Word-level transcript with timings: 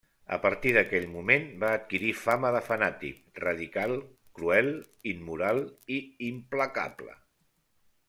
A 0.35 0.37
partir 0.43 0.69
d'aquell 0.77 1.03
moment 1.15 1.45
va 1.63 1.69
adquirir 1.79 2.09
fama 2.21 2.51
de 2.57 2.63
fanàtic, 2.69 3.21
radical, 3.45 3.95
cruel, 4.41 4.73
immoral 5.15 5.63
i 5.99 6.03
implacable. 6.35 7.19